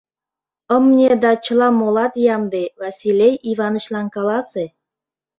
[0.75, 4.65] "Ымне да чыла молат ямде Василей Иванычлан каласе"